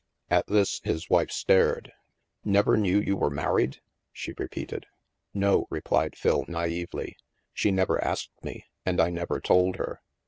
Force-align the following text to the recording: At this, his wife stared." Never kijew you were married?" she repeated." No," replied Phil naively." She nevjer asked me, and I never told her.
At 0.31 0.47
this, 0.47 0.81
his 0.83 1.11
wife 1.11 1.29
stared." 1.29 1.91
Never 2.43 2.75
kijew 2.75 3.05
you 3.05 3.15
were 3.17 3.29
married?" 3.29 3.81
she 4.11 4.33
repeated." 4.35 4.87
No," 5.45 5.67
replied 5.69 6.17
Phil 6.17 6.43
naively." 6.47 7.17
She 7.53 7.69
nevjer 7.69 8.01
asked 8.01 8.31
me, 8.43 8.65
and 8.83 8.99
I 8.99 9.11
never 9.11 9.39
told 9.39 9.75
her. 9.75 10.01